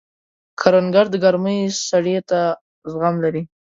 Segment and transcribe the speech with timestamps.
[0.59, 2.39] کروندګر د ګرمۍ سړې ته
[2.91, 3.41] زغم لري